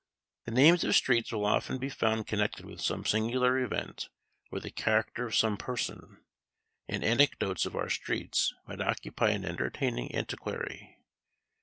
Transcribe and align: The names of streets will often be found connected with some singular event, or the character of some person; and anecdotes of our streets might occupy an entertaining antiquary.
The 0.45 0.51
names 0.51 0.83
of 0.83 0.95
streets 0.95 1.31
will 1.31 1.45
often 1.45 1.77
be 1.77 1.87
found 1.89 2.25
connected 2.25 2.65
with 2.65 2.81
some 2.81 3.05
singular 3.05 3.59
event, 3.59 4.09
or 4.51 4.59
the 4.59 4.71
character 4.71 5.27
of 5.27 5.35
some 5.35 5.57
person; 5.57 6.23
and 6.87 7.03
anecdotes 7.03 7.67
of 7.67 7.75
our 7.75 7.87
streets 7.91 8.51
might 8.67 8.81
occupy 8.81 9.29
an 9.29 9.45
entertaining 9.45 10.11
antiquary. 10.15 10.97